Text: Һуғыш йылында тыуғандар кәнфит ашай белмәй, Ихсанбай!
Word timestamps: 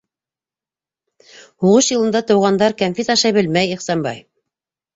Һуғыш 1.67 1.91
йылында 1.93 2.23
тыуғандар 2.33 2.77
кәнфит 2.81 3.15
ашай 3.19 3.39
белмәй, 3.39 3.73
Ихсанбай! 3.79 4.27